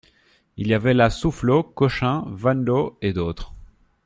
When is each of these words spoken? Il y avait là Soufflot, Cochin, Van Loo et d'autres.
Il 0.57 0.65
y 0.67 0.73
avait 0.73 0.95
là 0.95 1.11
Soufflot, 1.11 1.61
Cochin, 1.61 2.23
Van 2.25 2.55
Loo 2.55 2.97
et 3.03 3.13
d'autres. 3.13 3.53